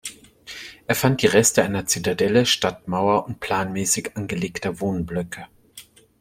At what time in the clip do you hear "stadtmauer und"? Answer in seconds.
2.47-3.39